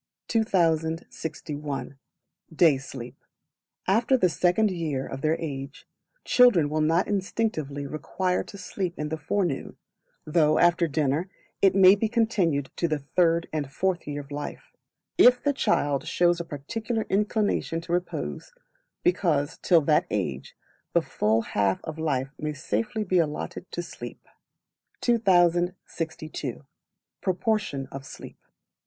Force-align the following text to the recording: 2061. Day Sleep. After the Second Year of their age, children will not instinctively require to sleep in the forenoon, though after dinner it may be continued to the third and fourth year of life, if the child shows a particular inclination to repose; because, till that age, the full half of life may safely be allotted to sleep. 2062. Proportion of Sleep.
2061. 0.29 1.99
Day 2.51 2.79
Sleep. 2.79 3.23
After 3.87 4.17
the 4.17 4.29
Second 4.29 4.71
Year 4.71 5.05
of 5.05 5.21
their 5.21 5.39
age, 5.39 5.85
children 6.25 6.71
will 6.71 6.81
not 6.81 7.07
instinctively 7.07 7.85
require 7.85 8.43
to 8.45 8.57
sleep 8.57 8.95
in 8.97 9.09
the 9.09 9.17
forenoon, 9.19 9.77
though 10.25 10.57
after 10.57 10.87
dinner 10.87 11.29
it 11.61 11.75
may 11.75 11.93
be 11.93 12.09
continued 12.09 12.71
to 12.77 12.87
the 12.87 12.97
third 12.97 13.47
and 13.53 13.71
fourth 13.71 14.07
year 14.07 14.21
of 14.21 14.31
life, 14.31 14.71
if 15.19 15.43
the 15.43 15.53
child 15.53 16.07
shows 16.07 16.39
a 16.39 16.43
particular 16.45 17.05
inclination 17.07 17.79
to 17.81 17.93
repose; 17.93 18.53
because, 19.03 19.59
till 19.59 19.81
that 19.81 20.07
age, 20.09 20.55
the 20.93 21.03
full 21.03 21.43
half 21.43 21.79
of 21.83 21.99
life 21.99 22.29
may 22.39 22.53
safely 22.53 23.03
be 23.03 23.19
allotted 23.19 23.71
to 23.71 23.83
sleep. 23.83 24.27
2062. 25.01 26.65
Proportion 27.21 27.85
of 27.91 28.03
Sleep. 28.03 28.39